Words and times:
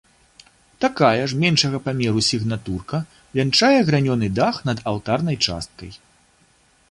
Такая 0.83 1.23
ж 1.33 1.41
меншага 1.43 1.81
памеру 1.87 2.23
сігнатурка 2.29 2.97
вянчае 3.39 3.77
гранёны 3.89 4.27
дах 4.39 4.55
над 4.69 4.77
алтарнай 4.93 5.37
часткай. 5.49 5.91